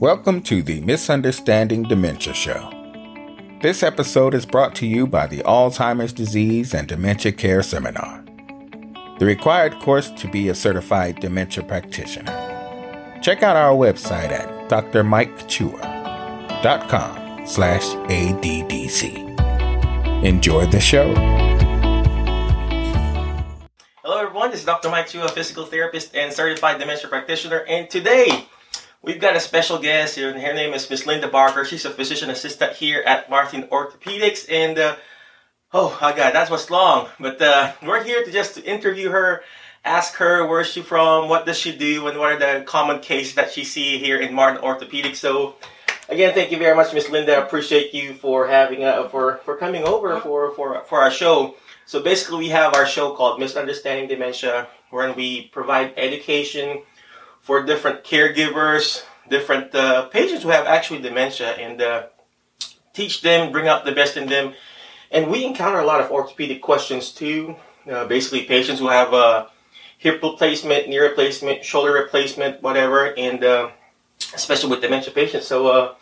[0.00, 2.70] Welcome to the Misunderstanding Dementia Show.
[3.60, 8.24] This episode is brought to you by the Alzheimer's Disease and Dementia Care Seminar,
[9.18, 12.32] the required course to be a certified dementia practitioner.
[13.20, 20.24] Check out our website at drmikechua.com slash ADDC.
[20.24, 21.12] Enjoy the show.
[24.02, 24.50] Hello, everyone.
[24.50, 24.88] This is Dr.
[24.88, 27.66] Mike Chua, physical therapist and certified dementia practitioner.
[27.68, 28.46] And today,
[29.02, 30.30] we've got a special guest here.
[30.30, 31.64] And her name is Miss Linda Barker.
[31.64, 34.50] She's a physician assistant here at Martin Orthopedics.
[34.50, 34.96] And uh,
[35.72, 37.08] oh, my God, that was long.
[37.18, 39.42] But uh, we're here to just interview her,
[39.84, 43.34] ask her where's she from, what does she do, and what are the common cases
[43.34, 45.16] that she see here in Martin Orthopedics.
[45.16, 45.56] So.
[46.08, 47.36] Again, thank you very much, Miss Linda.
[47.36, 51.54] I appreciate you for having uh, for for coming over for for for our show.
[51.86, 56.82] So basically, we have our show called Misunderstanding Dementia, wherein we provide education
[57.50, 62.06] for different caregivers, different uh, patients who have actually dementia, and uh,
[62.92, 64.54] teach them, bring out the best in them.
[65.10, 67.56] And we encounter a lot of orthopedic questions too.
[67.90, 69.48] Uh, basically, patients who have uh,
[69.98, 73.70] hip replacement, knee replacement, shoulder replacement, whatever, and uh,
[74.32, 75.48] especially with dementia patients.
[75.48, 75.94] So uh,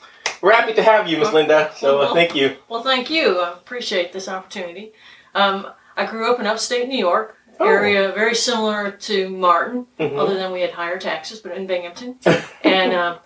[0.42, 1.72] we're happy to have you, Miss Linda.
[1.78, 2.58] So uh, thank you.
[2.68, 3.40] Well, thank you.
[3.40, 4.92] I appreciate this opportunity.
[5.34, 7.66] Um, I grew up in upstate New York, Oh.
[7.66, 10.18] area very similar to Martin, Mhm.
[10.18, 12.18] other than we had higher taxes, but in Binghamton,
[12.64, 13.16] and um,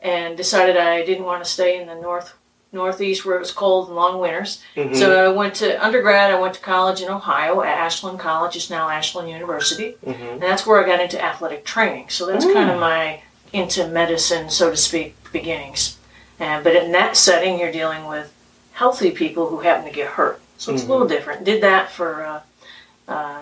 [0.00, 2.34] and decided I didn't want to stay in the north
[2.72, 4.60] northeast where it was cold and long winters.
[4.76, 4.94] Mhm.
[4.96, 6.30] So I went to undergrad.
[6.32, 8.56] I went to college in Ohio at Ashland College.
[8.56, 10.32] It's now Ashland University, Mhm.
[10.32, 12.08] and that's where I got into athletic training.
[12.10, 13.20] So that's kind of my
[13.52, 15.96] into medicine, so to speak, beginnings.
[16.40, 18.30] And but in that setting, you're dealing with
[18.72, 20.40] healthy people who happen to get hurt.
[20.58, 21.44] So it's a little different.
[21.44, 22.24] Did that for.
[22.26, 22.40] Uh,
[23.12, 23.38] uh,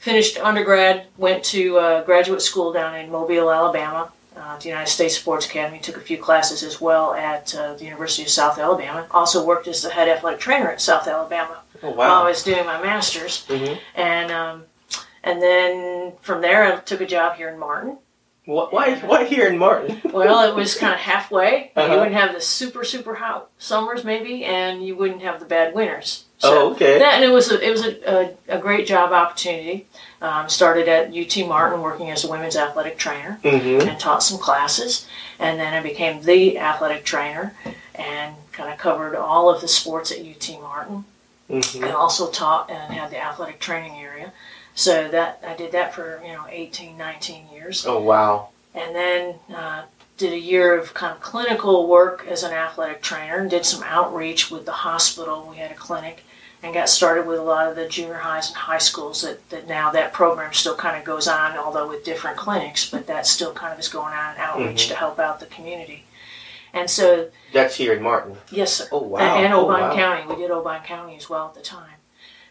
[0.00, 5.14] finished undergrad, went to uh, graduate school down in Mobile, Alabama, uh, the United States
[5.16, 5.78] Sports Academy.
[5.78, 9.06] Took a few classes as well at uh, the University of South Alabama.
[9.12, 12.64] Also worked as the head athletic trainer at South Alabama Oh, while I was doing
[12.66, 13.46] my master's.
[13.46, 13.78] Mhm.
[13.94, 14.64] And um,
[15.22, 17.98] and then from there, I took a job here in Martin.
[18.46, 20.00] Wh- Why, why here in Martin?
[20.12, 21.72] Well, it was kind of halfway.
[21.76, 21.92] Uh-huh.
[21.92, 25.74] You wouldn't have the super super hot summers maybe, and you wouldn't have the bad
[25.74, 26.24] winters.
[26.42, 26.98] Oh, okay.
[26.98, 29.86] That and it was a, it was a, a, a great job opportunity.
[30.22, 33.88] Um, started at UT Martin working as a women's athletic trainer Mm-hmm.
[33.88, 35.06] and taught some classes,
[35.38, 37.54] and then I became the athletic trainer
[37.94, 41.04] and kind of covered all of the sports at UT Martin
[41.48, 41.82] Mm-hmm.
[41.84, 44.32] and also taught and had the athletic training area.
[44.74, 48.50] So that I did that for you know 18, 19 years Oh, wow.
[48.74, 49.82] and then uh,
[50.20, 53.82] did a year of kind of clinical work as an athletic trainer and did some
[53.82, 55.46] outreach with the hospital.
[55.50, 56.24] We had a clinic
[56.62, 59.66] and got started with a lot of the junior highs and high schools that, that
[59.66, 63.54] now that program still kind of goes on, although with different clinics, but that still
[63.54, 66.04] kind of is going on in outreach to help out the community.
[66.74, 68.36] And so, That's here in Martin.
[68.50, 68.88] yes, sir.
[68.92, 69.38] Oh, wow.
[69.38, 69.94] And Oh, Obion wow.
[69.94, 70.28] County.
[70.28, 71.94] We did Obion County as well at the time.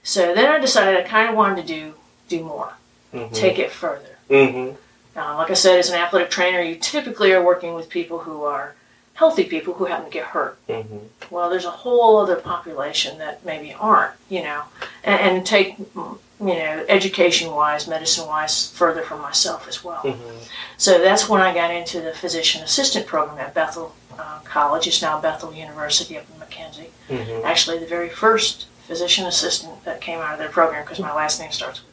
[0.01, 1.93] So then I decided I kind of wanted to do
[2.27, 2.73] do more,
[3.13, 3.33] Mm-hmm.
[3.33, 4.17] take it further.
[4.29, 4.75] Mm-hmm.
[5.19, 8.43] Uh, like I said, as an athletic trainer, you typically are working with people who
[8.43, 8.75] are
[9.15, 10.57] healthy people who happen to get hurt.
[10.67, 10.99] Mm-hmm.
[11.29, 14.63] Well, there's a whole other population that maybe aren't, you know,
[15.03, 20.03] and, and take, you know, education wise, medicine wise, further from myself as well.
[20.03, 20.37] Mm-hmm.
[20.77, 24.87] So that's when I got into the physician assistant program at Bethel uh, College.
[24.87, 26.91] It's now Bethel University up in McKenzie.
[27.09, 27.45] Mm-hmm.
[27.45, 31.41] Actually, the very first physician assistant that came out of their program because my last
[31.41, 31.88] name starts with.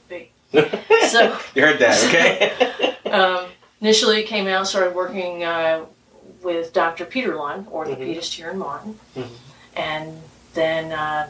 [1.08, 1.38] So.
[1.54, 2.96] you heard that, okay?
[3.10, 3.46] um,
[3.80, 5.84] initially came out started working uh,
[6.42, 9.28] with dr peter lund orthopedist here in martin Mhm.
[9.76, 10.20] and
[10.54, 11.28] then uh,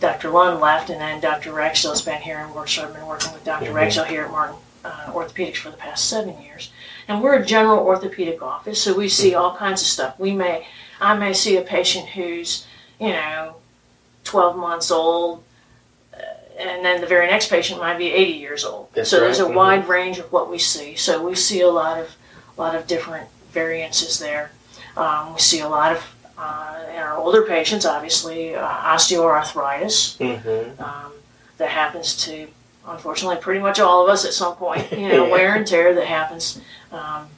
[0.00, 3.32] dr lund left and then dr rexell's been here and we're sort of been working
[3.32, 3.74] with doctor Mhm.
[3.74, 6.70] rexell here at martin uh, orthopedics for the past seven years
[7.08, 10.66] and we're a general orthopedic office so we see all kinds of stuff we may
[11.00, 12.66] i may see a patient who's
[12.98, 13.54] you know
[14.24, 15.42] 12 months old
[16.58, 18.88] and then the very next patient might be 80 years old.
[18.94, 19.56] That's so there's a right, mhm.
[19.56, 20.94] wide range of what we see.
[20.94, 22.16] So we see a lot of
[22.56, 24.52] lot of different variances there.
[24.96, 30.82] Um, we see a lot of uh, in our older patients, obviously, uh, osteoarthritis mm-hmm.
[30.82, 31.12] um,
[31.58, 32.48] that happens to,
[32.86, 34.90] unfortunately, pretty much all of us at some point.
[34.92, 37.28] You know, wear and tear that happens um,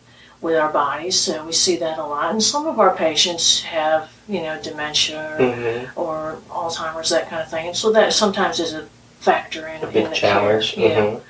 [0.40, 1.18] with our bodies.
[1.18, 2.30] So we see that a lot.
[2.30, 6.00] And some of our patients have, you know, dementia or, Mm-hmm.
[6.00, 7.68] or Alzheimer's, that kind of thing.
[7.68, 8.88] And so that sometimes is a
[9.30, 10.74] factor in, A in big the challenge.
[10.74, 10.88] care.
[10.88, 10.96] Yeah.
[11.00, 11.20] Mhm.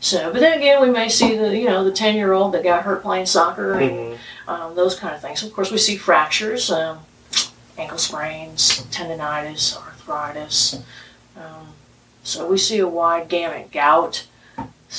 [0.00, 2.64] So, but then again, we may see the you know the ten year old that
[2.64, 4.18] got hurt playing soccer and Mhm.
[4.48, 5.42] um, those kind of things.
[5.42, 7.00] Of course, we see fractures, um,
[7.78, 10.76] ankle sprains, tendonitis, arthritis.
[11.36, 11.74] Um,
[12.22, 14.24] so we see a wide gamut, gout,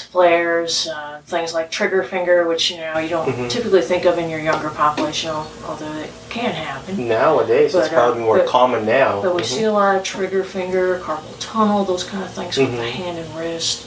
[0.01, 3.49] flares, uh, things like trigger finger, which you know you don't Mhm.
[3.49, 5.31] typically think of in your younger population,
[5.67, 7.07] although it can happen.
[7.07, 9.21] Nowadays, it's But, uh, probably more but- common now.
[9.21, 9.45] But we Mhm.
[9.45, 12.91] see a lot of trigger finger, carpal tunnel, those kind of things with the Mhm.
[12.91, 13.83] hand and wrist.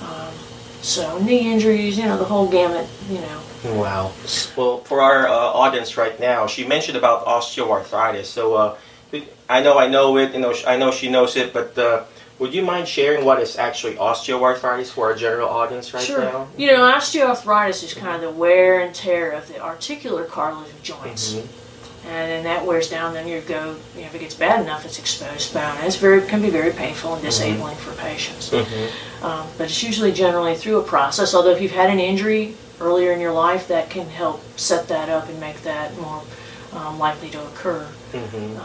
[0.00, 0.32] Um,
[0.82, 3.72] so knee injuries, you know, the whole gamut, you know.
[3.74, 4.12] Wow.
[4.56, 8.24] Well, for our uh, audience right now, she mentioned about osteoarthritis.
[8.26, 8.74] So uh,
[9.50, 10.32] I know I know it.
[10.32, 11.52] You know, I know she knows it.
[11.52, 12.00] But uh,
[12.40, 16.20] would you mind sharing what is actually osteoarthritis for our general audience right sure.
[16.20, 16.48] now?
[16.56, 20.82] You know, osteoarthritis is kind of the wear and tear of the articular cartilage of
[20.82, 21.34] joints.
[21.34, 21.46] Mhm.
[22.06, 23.12] and then that wears down.
[23.12, 25.76] Then you go, you know, if it gets bad enough, it's exposed bone.
[25.76, 28.48] And it's very can be very painful and disabling for patients.
[28.48, 28.88] Mhm.
[29.22, 31.34] Um, but it's usually generally through a process.
[31.34, 35.10] Although if you've had an injury earlier in your life, that can help set that
[35.10, 36.22] up and make that more
[36.74, 37.86] um, likely to occur.
[38.14, 38.58] Mhm.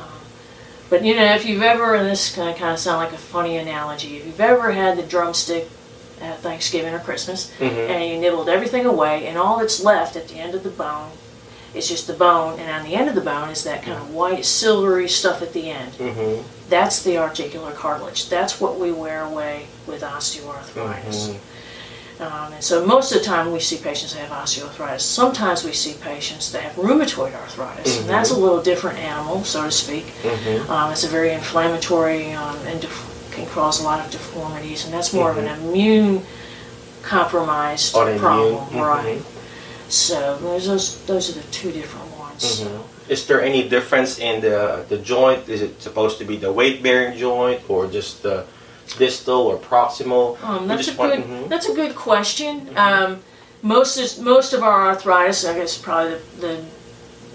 [0.89, 3.17] But you know, if you've ever, and this kind of kind of sound like a
[3.17, 5.67] funny analogy, if you've ever had the drumstick
[6.21, 7.89] at Thanksgiving or Christmas, Mhm.
[7.89, 11.09] and you nibbled everything away, and all that's left at the end of the bone
[11.73, 14.13] is just the bone, and on the end of the bone is that kind of
[14.13, 15.91] white, silvery stuff at the end.
[15.99, 16.43] Mhm.
[16.69, 18.29] That's the articular cartilage.
[18.29, 21.29] That's what we wear away with osteoarthritis.
[21.29, 21.35] Mhm.
[22.19, 25.01] Um, and so most of the time we see patients that have osteoarthritis.
[25.01, 29.63] Sometimes we see patients that have rheumatoid arthritis, and that's a little different animal, so
[29.63, 30.05] to speak.
[30.23, 30.69] Mhm.
[30.69, 34.93] Um, it's a very inflammatory um, and def- can cause a lot of deformities, and
[34.93, 36.25] that's more of an immune
[37.03, 38.81] compromised Autoimmune, problem, mhm.
[38.87, 39.21] right?
[39.89, 42.61] So those, those those are the two different ones.
[42.61, 42.79] Mhm.
[43.09, 45.49] Is there any difference in the the joint?
[45.49, 48.45] Is it supposed to be the weight bearing joint or just the
[48.97, 50.41] distal or proximal?
[50.43, 51.49] Um, that's a just want- good mhm.
[51.49, 52.69] that's a good question.
[52.77, 53.19] Um,
[53.61, 56.63] most is, most of our arthritis, I guess, probably the,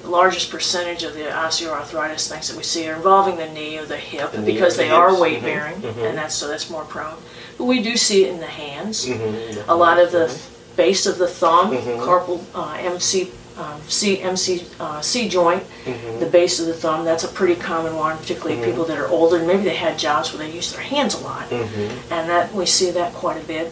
[0.02, 3.84] the largest percentage of the osteoarthritis things that we see are involving the knee or
[3.84, 6.08] the hip The because or the they are hips, weight mhm, bearing, mhm.
[6.08, 7.16] and that's so that's more prone.
[7.58, 9.06] But we do see it in the hands.
[9.06, 9.64] Mhm.
[9.68, 10.34] A lot of the
[10.76, 13.30] base of the thumb, carpal uh, MC.
[13.60, 16.18] Um, C, MC, uh, C joint, Mhm.
[16.20, 18.64] the base of the thumb, that's a pretty common one, particularly Mhm.
[18.64, 21.18] people that are older and maybe they had jobs where they use their hands a
[21.18, 21.90] lot Mhm.
[22.10, 23.70] and that we see that quite a bit.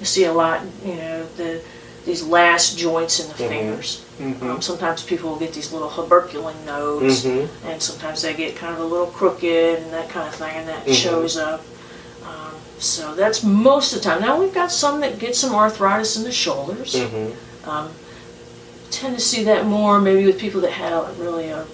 [0.00, 1.60] You see a lot, you know, the
[2.04, 3.98] these last joints in the fingers.
[4.40, 8.80] Um, sometimes people will get these little tuberculin nodes, and sometimes they get kind of
[8.80, 11.60] a little crooked and that kind of thing, and that shows up.
[12.24, 14.22] Um, so that's most of the time.
[14.22, 16.96] Now we've got some that get some arthritis in the shoulders.
[17.66, 17.90] Um,
[18.90, 21.64] tend to see that more maybe with people that had a, really a,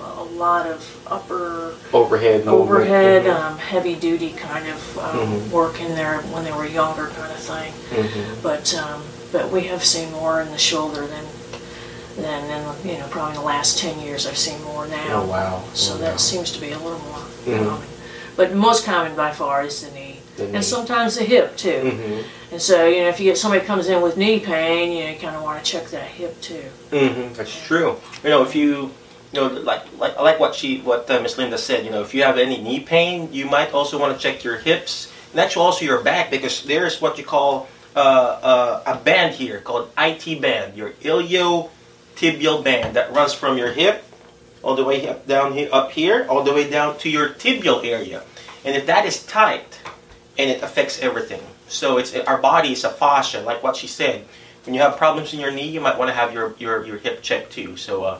[0.00, 2.46] a lot of upper Overhead.
[2.46, 3.34] overhead, Mhm.
[3.34, 5.50] um, heavy duty kind of um, Mhm.
[5.50, 7.72] work in there when they were younger, kind of thing.
[7.90, 8.42] Mhm.
[8.42, 11.24] But um, but we have seen more in the shoulder than
[12.16, 14.26] than in you know probably in the last ten years.
[14.26, 15.22] I've seen more now.
[15.22, 15.62] Oh wow.
[15.74, 16.16] So Oh, that wow.
[16.16, 17.68] seems to be a little more Mhm.
[17.68, 17.88] common.
[18.36, 20.01] But most common by far is the knee.
[20.38, 21.70] And sometimes the hip too.
[21.70, 22.24] Mhm.
[22.52, 25.10] And so, you know, if you get somebody comes in with knee pain, you, know,
[25.10, 26.64] you kind of want to check that hip too.
[26.90, 27.96] hmm That's true.
[28.24, 28.90] You know, if you,
[29.32, 31.84] you know, like like I like what she, what uh, Miss Linda said.
[31.84, 34.56] You know, if you have any knee pain, you might also want to check your
[34.56, 39.34] hips and actually also your back because there's what you call uh, uh, a band
[39.34, 44.04] here called IT band, your iliotibial band that runs from your hip
[44.62, 47.84] all the way up down here, up here, all the way down to your tibial
[47.84, 48.22] area.
[48.64, 49.80] And if that is tight,
[50.38, 51.42] and it affects everything.
[51.68, 54.24] So it's our body is a fascia, like what she said.
[54.64, 56.98] When you have problems in your knee, you might want to have your your, your
[56.98, 57.76] hip checked too.
[57.76, 58.18] So, uh,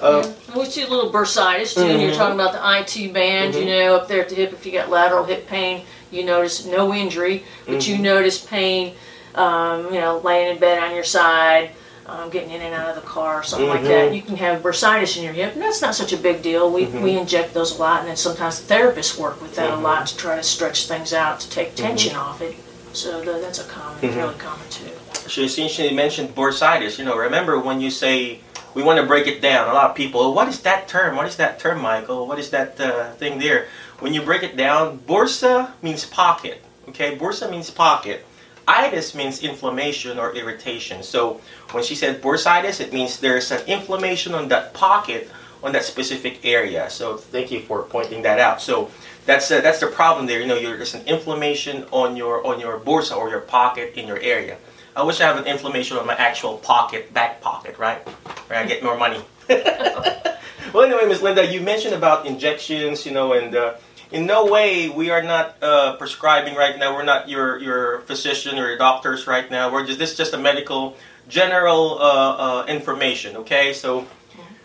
[0.00, 1.80] uh, And we see a little bursitis too.
[1.82, 3.66] and You're talking about the IT band, you Mhm.
[3.66, 4.52] know, up there at the hip.
[4.52, 8.00] If you got lateral hip pain, you notice no injury, but you Mhm.
[8.00, 8.94] notice pain,
[9.34, 11.70] um, you know, laying in bed on your side,
[12.06, 14.14] um, getting in and out of the car, or something like that.
[14.14, 16.70] You can have bursitis in your hip, and that's not such a big deal.
[16.70, 17.00] We, Mhm.
[17.02, 19.78] we inject those a lot, and then sometimes the therapists work with that Mhm.
[19.78, 22.56] a lot to try to stretch things out to take tension off it.
[22.92, 24.16] So tha- that's a common, Mhm.
[24.16, 24.90] really common too.
[25.14, 26.98] So she essentially mentioned bursitis.
[26.98, 28.40] You know, remember when you say
[28.74, 29.68] we want to break it down?
[29.68, 31.16] A lot of people, what is that term?
[31.16, 32.26] What is that term, Michael?
[32.26, 33.68] What is that uh, thing there?
[34.00, 36.62] When you break it down, bursa means pocket.
[36.88, 38.26] Okay, bursa means pocket.
[38.66, 41.02] Itis means inflammation or irritation.
[41.02, 41.40] So
[41.72, 45.30] when she said bursitis, it means there's an inflammation on that pocket
[45.62, 46.90] on that specific area.
[46.90, 48.60] So thank you for pointing that out.
[48.60, 48.90] So
[49.26, 50.40] that's uh, that's the problem there.
[50.40, 54.18] You know, there's an inflammation on your on your bursa or your pocket in your
[54.18, 54.56] area.
[54.94, 58.06] I wish I have an inflammation on my actual pocket, back pocket, right?
[58.48, 59.20] Where I get more money.
[59.48, 63.74] well, anyway, Miss Linda, you mentioned about injections, you know, and uh,
[64.12, 66.94] in no way we are not uh, prescribing right now.
[66.94, 69.72] We're not your your physician or your doctors right now.
[69.72, 70.96] We're just this is just a medical
[71.28, 73.36] general uh, uh, information.
[73.38, 74.06] Okay, so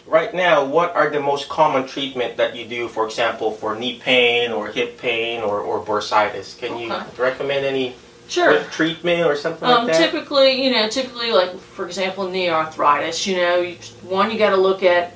[0.05, 3.99] right now, what are the most common treatment that you do, for example, for knee
[3.99, 6.57] pain or hip pain or, or bursitis?
[6.57, 7.05] Can you Okay.
[7.17, 7.95] recommend any
[8.29, 8.59] Sure.
[8.71, 10.11] treatment or something Um, like that?
[10.11, 13.25] typically, you know, typically, like for example, knee arthritis.
[13.25, 15.13] You know, you, one you got to look at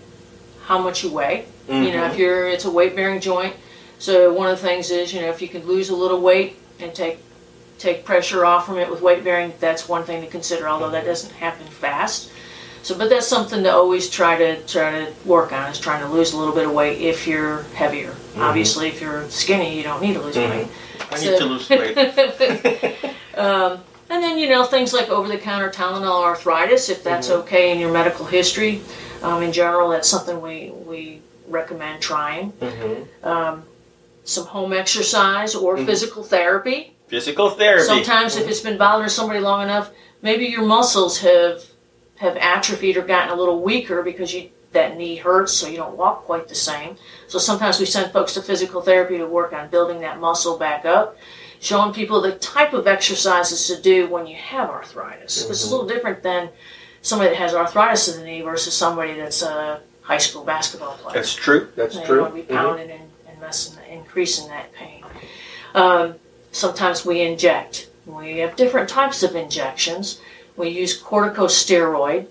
[0.65, 1.45] how much you weigh.
[1.67, 2.11] You know, Mhm.
[2.11, 3.55] if you're it's a weight bearing joint.
[4.01, 6.57] So one of the things is, you know, if you can lose a little weight
[6.79, 7.19] and take
[7.77, 10.67] take pressure off from it with weight bearing, that's one thing to consider.
[10.67, 12.31] Although that doesn't happen fast.
[12.81, 16.07] So, but that's something to always try to try to work on is trying to
[16.11, 18.15] lose a little bit of weight if you're heavier.
[18.37, 20.49] Obviously, if you're skinny, you don't need to lose Mhm.
[20.49, 20.67] weight.
[21.11, 21.95] I need to lose weight.
[23.37, 27.41] um, and then you know things like over-the-counter Tylenol arthritis, if that's Mm-hmm.
[27.41, 28.81] okay in your medical history.
[29.21, 32.51] Um, in general, that's something we we recommend trying.
[32.53, 33.05] Mhm.
[33.23, 33.63] Um,
[34.23, 35.85] some home exercise or Mm-hmm.
[35.85, 36.93] physical therapy.
[37.07, 37.83] Physical therapy.
[37.85, 41.63] Sometimes, if it's been bothering somebody long enough, maybe your muscles have
[42.17, 45.97] have atrophied or gotten a little weaker because you that knee hurts, so you don't
[45.97, 46.95] walk quite the same.
[47.27, 50.85] So sometimes we send folks to physical therapy to work on building that muscle back
[50.85, 51.17] up,
[51.59, 55.49] showing people the type of exercises to do when you have arthritis.
[55.49, 56.49] It's a little different than
[57.01, 61.15] somebody that has arthritis in the knee versus somebody that's a high school basketball player.
[61.15, 61.67] That's true.
[61.75, 62.21] That's They true.
[62.21, 62.79] want to be Mhm.
[62.79, 62.91] and,
[63.51, 65.03] and increasing that pain.
[65.73, 66.15] Um,
[66.51, 67.87] sometimes we inject.
[68.05, 70.19] We have different types of injections.
[70.57, 72.27] We use corticosteroid,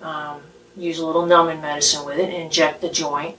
[0.00, 0.40] um,
[0.76, 3.36] use a little numbing medicine with it, inject the joint.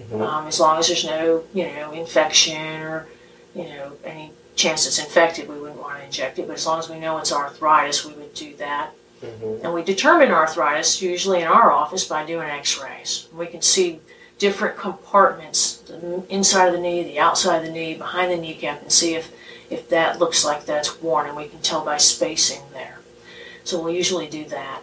[0.00, 0.20] Mhm.
[0.20, 3.06] Um, as long as there's no, you know, infection or,
[3.54, 6.46] you know, any chance it's infected, we wouldn't want to inject it.
[6.46, 8.90] But as long as we know it's arthritis, we would do that.
[9.22, 9.64] Mhm.
[9.64, 13.26] And we determine arthritis usually in our office by doing x rays.
[13.34, 14.00] We can see
[14.38, 18.82] different compartments the inside of the knee, the outside of the knee, behind the kneecap,
[18.82, 19.32] and see if,
[19.70, 21.26] if that looks like that's worn.
[21.26, 22.98] And we can tell by spacing there.
[23.64, 24.82] So we'll usually do that.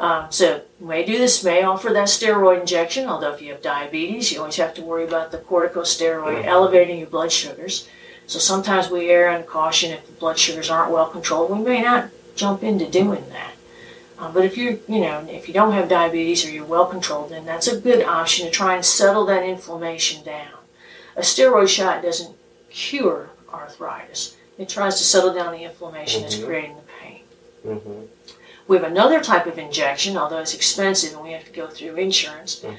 [0.00, 4.30] Um, so may do this, may offer that steroid injection, although if you have diabetes,
[4.30, 7.88] you always have to worry about the corticosteroid elevating your blood sugars.
[8.28, 11.50] So sometimes we err on caution if the blood sugars aren't well controlled.
[11.50, 13.52] We may not jump into doing that.
[14.18, 17.30] Uh, but if you you know if you don't have diabetes or you're well controlled,
[17.30, 20.58] then that's a good option to try and settle that inflammation down.
[21.16, 22.34] A steroid shot doesn't
[22.70, 24.36] cure arthritis.
[24.58, 26.46] It tries to settle down the inflammation that's Mhm.
[26.46, 27.22] creating the pain.
[27.64, 28.06] Mhm.
[28.66, 31.94] We have another type of injection, although it's expensive and we have to go through
[31.94, 32.56] insurance.
[32.56, 32.76] Mhm.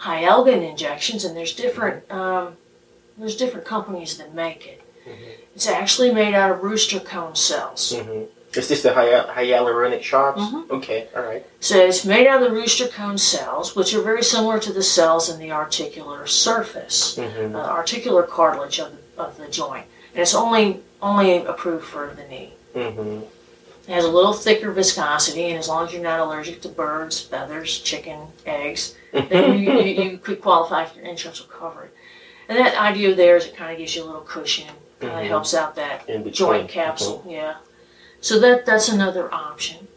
[0.00, 2.56] Hyalgan injections, and there's different um,
[3.16, 4.80] there's different companies that make it.
[5.54, 7.94] It's actually made out of rooster comb cells.
[8.54, 10.40] Is this the hy- hyaluronic shots?
[10.40, 10.70] Mhm.
[10.70, 11.06] Okay.
[11.16, 11.46] All right.
[11.60, 14.82] So it's made out of the rooster comb cells, which are very similar to the
[14.82, 17.54] cells in the articular surface, Mhm.
[17.54, 22.24] uh, articular cartilage of the, of the joint, and it's only only approved for the
[22.28, 22.52] knee.
[22.74, 23.22] Mhm.
[23.88, 27.20] It has a little thicker viscosity, and as long as you're not allergic to birds,
[27.20, 31.94] feathers, chicken, eggs, then you, you, you could qualify for insurance will cover it.
[32.48, 34.66] And that idea there is it kind of gives you a little cushion,
[35.00, 35.28] kind of Mhm.
[35.28, 37.24] helps out that joint capsule.
[37.26, 37.54] Yeah.
[38.20, 39.88] So that that's another option.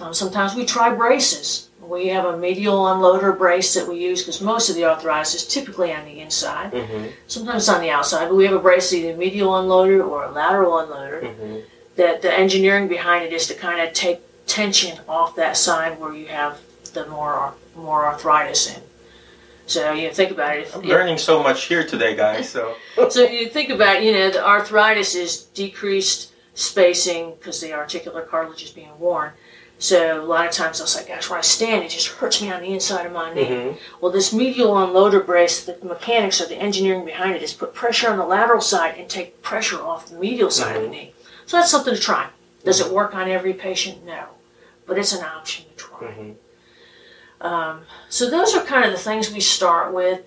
[0.00, 1.68] Um, sometimes we try braces.
[1.80, 5.46] We have a medial unloader brace that we use because most of the arthritis is
[5.46, 6.72] typically on the inside.
[6.72, 7.12] Mhm.
[7.26, 10.30] Sometimes it's on the outside, but we have a brace either medial unloader or a
[10.30, 11.22] lateral unloader.
[11.22, 11.62] Mhm.
[11.96, 16.14] That the engineering behind it is to kind of take tension off that side where
[16.14, 16.58] you have
[16.94, 18.82] the more more arthritis in.
[19.66, 20.62] So you know, think about it.
[20.62, 22.48] If, I'm if- learning so much here today, guys.
[22.48, 22.74] So.
[23.10, 28.62] so you think about, you know, the arthritis is decreased spacing because the articular cartilage
[28.62, 29.32] is being worn.
[29.78, 32.40] So a lot of times I was like, gosh, when I stand, it just hurts
[32.40, 33.46] me on the inside of my knee.
[33.46, 33.78] Mhm.
[34.00, 38.08] Well, this medial unloader brace, the mechanics or the engineering behind it is put pressure
[38.08, 41.14] on the lateral side and take pressure off the medial side of the knee.
[41.46, 42.28] So that's something to try.
[42.64, 44.04] Does it work on every patient?
[44.04, 44.26] No.
[44.86, 45.98] But it's an option to try.
[46.12, 46.34] Mhm.
[47.40, 50.20] Um, so those are kind of the things we start with.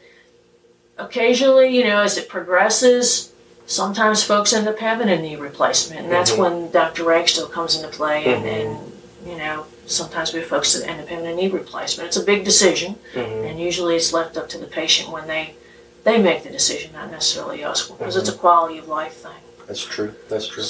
[0.97, 3.31] Occasionally, you know, as it progresses,
[3.65, 6.37] sometimes folks end up having a knee replacement, and that's Mhm.
[6.37, 7.03] when Dr.
[7.03, 8.25] Ragsdale comes into play.
[8.25, 8.47] And, Mhm.
[8.61, 8.91] and
[9.31, 12.07] you know, sometimes we have folks that end up having a knee replacement.
[12.07, 13.49] It's a big decision, Mhm.
[13.49, 15.55] and usually it's left up to the patient when they
[16.03, 18.39] they make the decision, not necessarily us, because it's a Mm-hmm.
[18.41, 19.31] quality of life thing.
[19.65, 20.13] That's true.
[20.29, 20.63] That's true.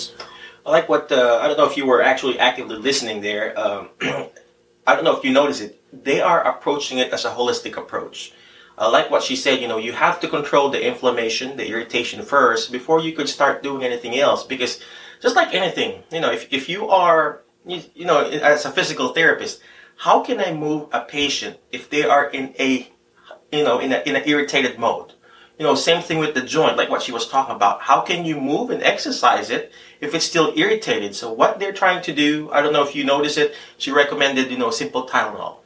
[0.66, 3.54] I like what uh, I don't know if you were actually actively listening there.
[3.60, 3.90] Um,
[4.88, 5.78] I don't know if you noticed it.
[5.92, 8.32] They are approaching it as a holistic approach.
[8.78, 9.62] I like what she said.
[9.62, 13.64] You know, you have to control the inflammation, the irritation first before you could start
[13.64, 14.44] doing anything else.
[14.44, 14.82] Because
[15.22, 19.10] just like anything, you know, if if you are, you, you know, as a physical
[19.10, 19.62] therapist,
[19.98, 22.92] how can I move a patient if they are in a,
[23.52, 25.14] you know, in a in an irritated mode?
[25.58, 27.84] You know, same thing with the joint, like what she was talking about.
[27.84, 31.16] How can you move and exercise it if it's still irritated?
[31.16, 34.52] So what they're trying to do, I don't know if you notice it, she recommended,
[34.52, 35.60] you know, simple Tylenol.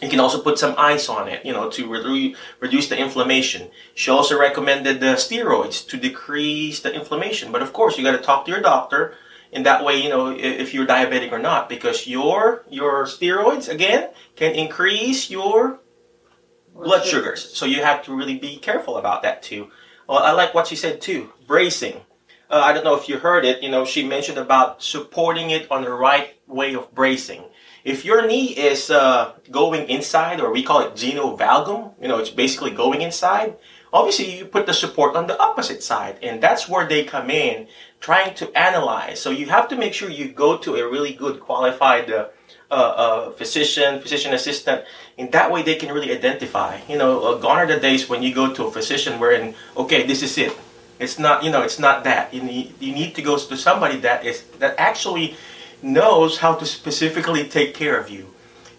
[0.00, 3.70] You can also put some ice on it, you know, to redu- reduce the inflammation.
[3.94, 7.50] She also recommended the steroids to decrease the inflammation.
[7.50, 9.14] But of course, you got to talk to your doctor
[9.50, 14.10] in that way, you know, if you're diabetic or not, because your your steroids again
[14.36, 15.80] can increase your
[16.74, 17.56] blood sugars.
[17.56, 19.70] So you have to really be careful about that too.
[20.08, 22.02] Well, I like what she said too, bracing.
[22.50, 23.62] Uh, I don't know if you heard it.
[23.62, 27.44] You know, she mentioned about supporting it on the right way of bracing.
[27.84, 32.30] If your knee is uh, going inside, or we call it valgum, you know, it's
[32.30, 33.56] basically going inside.
[33.92, 37.68] Obviously, you put the support on the opposite side, and that's where they come in,
[38.00, 39.20] trying to analyze.
[39.20, 42.28] So you have to make sure you go to a really good qualified uh,
[42.70, 44.84] uh, uh, physician, physician assistant.
[45.16, 46.80] In that way, they can really identify.
[46.88, 50.06] You know, uh, gone are the days when you go to a physician wherein, okay,
[50.06, 50.52] this is it.
[50.98, 52.34] It's not, you know, it's not that.
[52.34, 55.36] You need, you need to go to somebody that is that actually
[55.82, 58.26] knows how to specifically take care of you.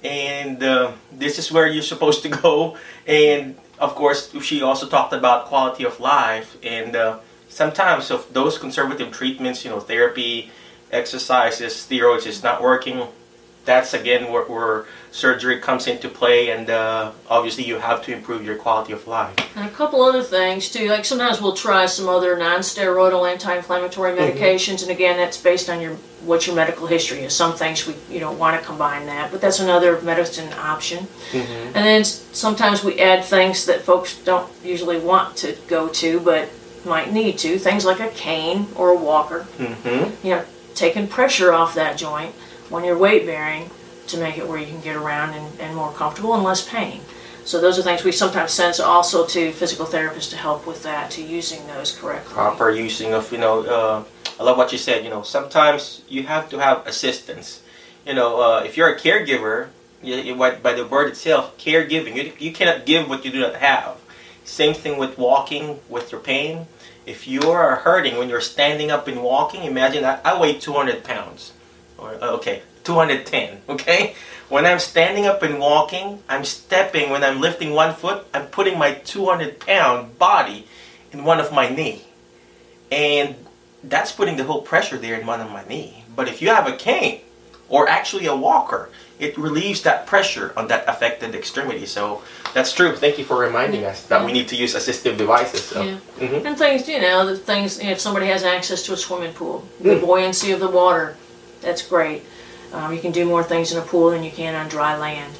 [0.03, 2.77] And uh, this is where you're supposed to go.
[3.07, 6.57] And of course, she also talked about quality of life.
[6.63, 10.51] And uh, sometimes, if those conservative treatments, you know, therapy,
[10.91, 13.07] exercises, steroids is not working,
[13.65, 18.45] that's again where, where surgery comes into play, and uh, obviously you have to improve
[18.45, 19.35] your quality of life.
[19.55, 24.37] And a couple other things too, like sometimes we'll try some other non-steroidal anti-inflammatory mm-hmm.
[24.37, 24.89] medications, mm-hmm.
[24.89, 27.35] and again that's based on your what your medical history is.
[27.35, 31.05] Some things we you don't want to combine that, but that's another medicine option.
[31.31, 31.75] Mm-hmm.
[31.75, 36.49] And then sometimes we add things that folks don't usually want to go to, but
[36.85, 37.57] might need to.
[37.59, 39.45] Things like a cane or a walker.
[39.57, 40.25] Mm-hmm.
[40.25, 42.33] You know, taking pressure off that joint
[42.69, 43.69] when you're weight bearing
[44.07, 47.01] to make it where you can get around and, and more comfortable and less pain.
[47.45, 51.09] So those are things we sometimes send also to physical therapists to help with that,
[51.11, 52.33] to using those correctly.
[52.33, 54.03] Proper using of, you know, uh,
[54.39, 57.61] I love what you said, you know, sometimes you have to have assistance.
[58.05, 59.69] You know, uh, if you're a caregiver,
[60.03, 63.55] you, you, by the word itself, caregiving, you, you cannot give what you do not
[63.55, 63.97] have.
[64.43, 66.67] Same thing with walking, with your pain.
[67.05, 71.03] If you are hurting when you're standing up and walking, imagine I, I weigh 200
[71.03, 71.53] pounds
[72.01, 74.15] or uh, okay, 210, okay?
[74.49, 78.79] When I'm standing up and walking, I'm stepping, when I'm lifting one foot, I'm putting
[78.79, 80.65] my 200 pound body
[81.11, 82.03] in one of my knee.
[82.91, 83.35] And
[83.83, 86.03] that's putting the whole pressure there in one of my knee.
[86.15, 87.21] But if you have a cane,
[87.69, 91.85] or actually a walker, it relieves that pressure on that affected extremity.
[91.85, 92.95] So that's true.
[92.95, 95.63] Thank you for reminding us that we need to use assistive devices.
[95.63, 95.83] So.
[95.83, 95.97] Yeah.
[96.17, 96.47] Mm-hmm.
[96.47, 99.95] And things, you know, the things, if somebody has access to a swimming pool, the
[99.95, 100.01] mm.
[100.01, 101.15] buoyancy of the water,
[101.61, 102.23] that's great.
[102.73, 105.33] Um, you can do more things in a pool than you can on dry land.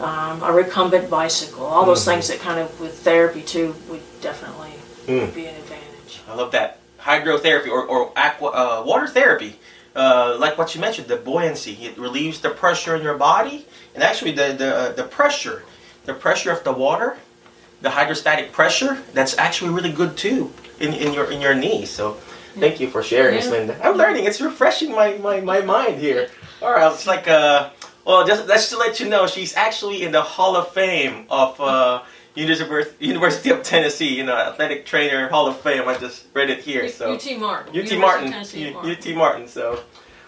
[0.00, 2.12] Um, a recumbent bicycle, all those mm-hmm.
[2.12, 4.72] things that kind of with therapy too would definitely
[5.06, 5.34] mm.
[5.34, 6.20] be an advantage.
[6.28, 9.58] I love that hydrotherapy or, or aqua uh, water therapy.
[9.96, 14.04] Uh, like what you mentioned, the buoyancy it relieves the pressure in your body, and
[14.04, 15.64] actually the the, uh, the pressure,
[16.04, 17.16] the pressure of the water,
[17.80, 19.02] the hydrostatic pressure.
[19.14, 21.86] That's actually really good too in, in your in your knee.
[21.86, 22.18] So
[22.60, 23.50] Thank you for sharing, yeah.
[23.50, 23.80] Linda.
[23.86, 24.24] I'm learning.
[24.24, 26.28] It's refreshing my, my, my mind here.
[26.60, 27.70] All right, it's like uh,
[28.08, 31.60] well, just let's to let you know, she's actually in the Hall of Fame of
[31.60, 32.02] uh,
[32.34, 34.16] University of Tennessee.
[34.16, 35.86] You know, athletic trainer Hall of Fame.
[35.86, 36.88] I just read it here.
[36.88, 37.78] So UT Martin.
[37.78, 38.32] UT Martin.
[38.32, 39.46] UT Martin.
[39.46, 39.82] So,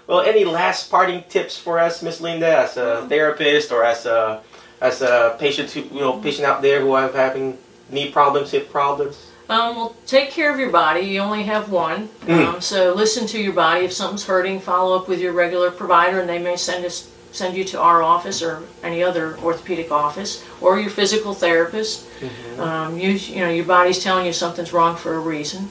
[0.06, 4.42] well, any last parting tips for us, Miss Linda, as a therapist or as a
[4.82, 7.56] as a patient, who, you know, patient out there who are having
[7.88, 9.29] knee problems, hip problems?
[9.50, 11.00] Um, well, take care of your body.
[11.00, 12.06] You only have one.
[12.26, 12.46] Mm.
[12.46, 13.84] Um, so listen to your body.
[13.84, 17.56] If something's hurting, follow up with your regular provider, and they may send us send
[17.56, 22.08] you to our office or any other orthopedic office or your physical therapist.
[22.20, 22.60] Mm-hmm.
[22.60, 25.68] Um, you, you know your body's telling you something's wrong for a reason,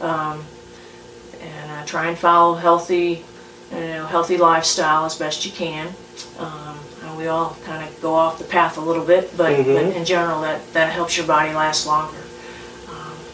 [0.00, 0.42] um,
[1.40, 3.24] and uh, try and follow healthy,
[3.72, 5.92] you know, healthy lifestyle as best you can.
[6.38, 9.74] Um, and we all kind of go off the path a little bit, but, mm-hmm.
[9.74, 12.22] but in general, that that helps your body last longer.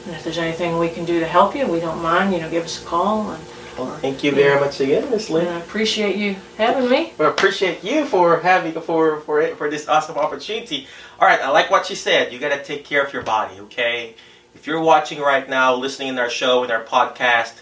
[0.07, 2.33] And if there's anything we can do to help you, we don't mind.
[2.33, 3.31] You know, give us a call.
[3.31, 3.45] And,
[3.79, 5.49] well, thank you very much again, Miss Lynn.
[5.49, 7.12] I appreciate you having me.
[7.19, 10.87] Well, appreciate you for having for for it, for this awesome opportunity.
[11.19, 12.33] All right, I like what you said.
[12.33, 14.14] You got to take care of your body, okay?
[14.55, 17.55] If you're watching right now, listening in our show, in our podcast,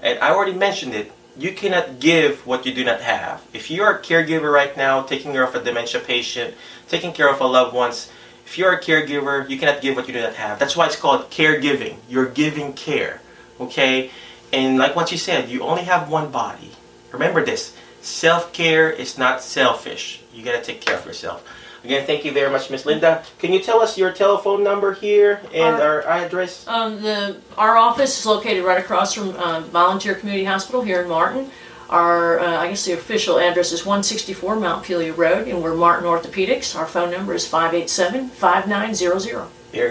[0.00, 3.44] and I already mentioned it, you cannot give what you do not have.
[3.52, 6.54] If you are a caregiver right now, taking care of a dementia patient,
[6.88, 8.10] taking care of a loved ones,
[8.46, 10.58] if you're a caregiver, you cannot give what you do not have.
[10.58, 11.96] That's why it's called caregiving.
[12.08, 13.20] You're giving care.
[13.60, 14.10] Okay?
[14.52, 16.70] And like what you said, you only have one body.
[17.12, 17.76] Remember this.
[18.02, 20.22] Self-care is not selfish.
[20.32, 21.44] You gotta take care of yourself.
[21.82, 23.24] Again, thank you very much, Miss Linda.
[23.38, 26.66] Can you tell us your telephone number here and our, our address?
[26.66, 31.08] Um, the our office is located right across from uh, Volunteer Community Hospital here in
[31.08, 31.50] Martin.
[31.88, 36.06] Our, uh, I guess the official address is 164 Mount Pelias Road, and we're Martin
[36.06, 36.74] Orthopedics.
[36.74, 39.48] Our phone number is 587 5900.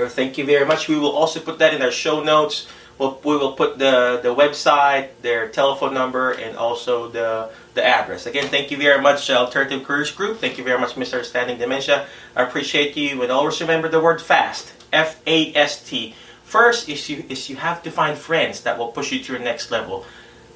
[0.09, 0.87] Thank you very much.
[0.87, 4.33] We will also put that in our show notes We'll, we will put the, the
[4.33, 8.25] website, their telephone number, and also the, the address.
[8.25, 10.39] Again, thank you very much, Alternative Careers Group.
[10.39, 12.07] Thank you very much, Misunderstanding Dementia.
[12.35, 13.21] I appreciate you.
[13.21, 14.71] And always remember the word FAST.
[14.93, 16.15] F A S T.
[16.45, 19.41] First is you is you have to find friends that will push you to your
[19.41, 20.05] next level.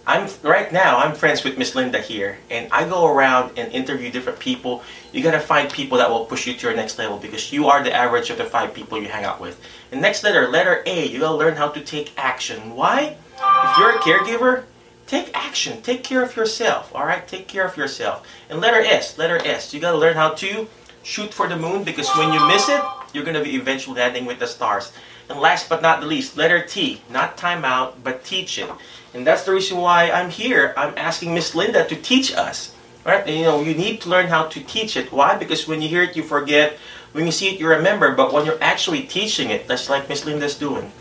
[0.10, 4.10] I'm right now I'm friends with Miss Linda here and I go around and interview
[4.10, 4.82] different people.
[5.14, 7.84] You gotta find people that will push you to your next level because you are
[7.84, 9.62] the average of the five people you hang out with.
[9.92, 12.74] And next letter, letter A, you gotta learn how to take action.
[12.74, 13.18] Why?
[13.36, 14.64] If you're a caregiver,
[15.06, 15.80] take action.
[15.84, 16.92] Take care of yourself.
[16.96, 17.28] Alright?
[17.28, 18.26] Take care of yourself.
[18.50, 20.68] And letter S, letter S, you gotta learn how to
[21.04, 22.82] shoot for the moon because when you miss it,
[23.14, 24.92] you're gonna be eventually landing with the stars.
[25.30, 28.68] And last but not the least, letter T, not timeout, but teaching.
[29.14, 30.74] And that's the reason why I'm here.
[30.76, 32.76] I'm asking Miss Linda to teach us.
[33.06, 33.26] Right?
[33.26, 35.12] And, you know, you need to learn how to teach it.
[35.12, 35.38] Why?
[35.38, 36.78] Because when you hear it, you forget.
[37.14, 38.14] When you see it, you remember.
[38.14, 40.92] But when you're actually teaching it, that's like Miss Linda's doing.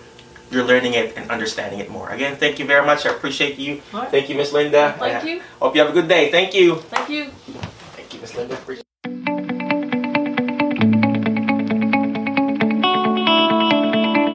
[0.51, 2.09] You're learning it and understanding it more.
[2.11, 3.05] Again, thank you very much.
[3.05, 3.83] I appreciate you.
[3.93, 4.09] Right.
[4.11, 4.95] Thank you, Miss Linda.
[4.99, 5.43] Thank I you.
[5.61, 6.31] Hope you have a good day.
[6.31, 6.77] Thank you.
[6.77, 7.27] Thank you.
[7.97, 8.55] Thank you, Miss Linda.
[8.55, 8.88] Appreciate